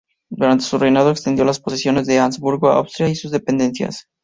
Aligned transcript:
Durante 0.31 0.63
su 0.63 0.79
reinado 0.79 1.11
extendió 1.11 1.45
las 1.45 1.59
posesiones 1.59 2.07
de 2.07 2.15
los 2.15 2.23
Habsburgo 2.23 2.71
a 2.71 2.77
Austria 2.77 3.07
y 3.07 3.13
sus 3.15 3.29
dependencias. 3.29 4.07